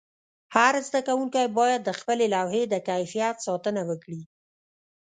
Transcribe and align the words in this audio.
هر 0.55 0.73
زده 0.87 0.99
کوونکی 1.07 1.45
باید 1.57 1.81
د 1.83 1.89
خپلې 1.99 2.25
لوحې 2.33 2.63
د 2.67 2.75
کیفیت 2.87 3.35
ساتنه 3.47 3.81
وکړي. 3.89 4.21